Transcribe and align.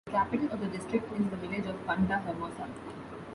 The 0.07 0.13
capital 0.13 0.49
of 0.51 0.59
the 0.61 0.65
district 0.65 1.13
is 1.13 1.29
the 1.29 1.37
village 1.37 1.67
of 1.67 1.85
Punta 1.85 2.17
Hermosa. 2.25 2.67